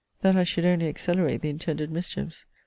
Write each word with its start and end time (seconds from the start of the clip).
that 0.21 0.35
I 0.35 0.43
should 0.43 0.65
only 0.65 0.87
accelerate 0.87 1.43
the 1.43 1.51
intended 1.51 1.91
mischiefs. 1.91 2.45